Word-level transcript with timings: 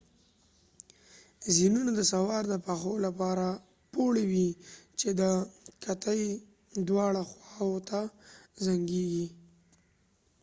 زینونه 1.55 1.91
د 1.95 2.01
سوار 2.13 2.43
د 2.49 2.55
پښو 2.65 2.93
لپاره 3.05 3.47
پوړۍ 3.93 4.25
وي 4.31 4.49
چې 4.99 5.09
د 5.19 5.21
کتې 5.83 6.21
دواړه 6.87 7.21
خواوو 7.31 7.85
ته 7.89 7.99
زنګیږي 8.65 9.27